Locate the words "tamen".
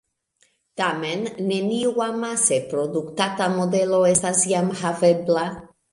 0.79-1.27